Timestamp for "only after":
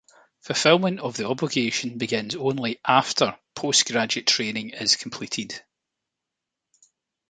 2.35-3.37